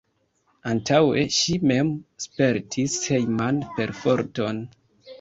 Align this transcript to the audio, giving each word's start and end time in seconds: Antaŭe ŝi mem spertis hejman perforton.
Antaŭe 0.71 1.25
ŝi 1.35 1.59
mem 1.73 1.93
spertis 2.25 2.99
hejman 3.13 3.65
perforton. 3.79 4.69